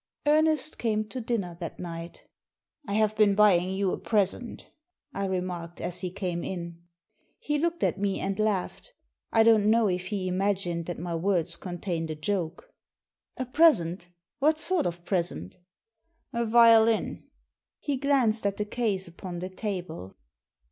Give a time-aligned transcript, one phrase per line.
[0.25, 2.23] Ernest came to dinner that night."
[2.87, 4.65] I have been buying you a present,"
[5.13, 6.81] I remarked as he came in.
[7.37, 8.93] He looked at me and laughed.
[9.31, 12.73] I don't know if he imagined that my words contained a joke.
[13.37, 14.07] "A present?
[14.39, 15.59] What sort of present?"
[16.33, 17.25] A violin."
[17.77, 20.15] He glanced at the case upon the table.